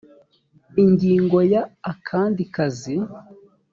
ingingo 0.83 1.37
ya 1.53 1.61
akandi 1.91 2.41
kazi 2.55 2.95